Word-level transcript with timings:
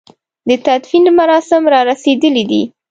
د 0.47 0.49
تدفين 0.65 1.05
مراسم 1.19 1.63
را 1.73 1.79
رسېدلي 1.89 2.43
دي. 2.51 2.61